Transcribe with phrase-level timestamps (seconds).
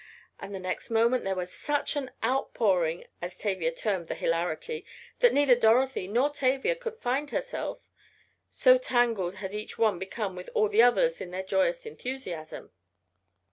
[0.39, 4.83] And the next moment there was such an "outpouring," as Tavia termed the hilarity,
[5.19, 7.87] that neither Dorothy nor Tavia could find herself,
[8.49, 12.71] so tangled had each one become with all the others in their joyous enthusiasm.